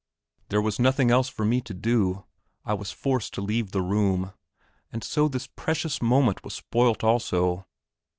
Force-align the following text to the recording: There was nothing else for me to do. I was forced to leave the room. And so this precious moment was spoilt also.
There 0.49 0.63
was 0.63 0.79
nothing 0.79 1.11
else 1.11 1.29
for 1.29 1.45
me 1.45 1.61
to 1.61 1.75
do. 1.75 2.25
I 2.65 2.73
was 2.73 2.89
forced 2.91 3.35
to 3.35 3.41
leave 3.41 3.69
the 3.69 3.83
room. 3.83 4.33
And 4.91 5.03
so 5.03 5.27
this 5.27 5.45
precious 5.45 6.01
moment 6.01 6.43
was 6.43 6.55
spoilt 6.55 7.03
also. 7.03 7.67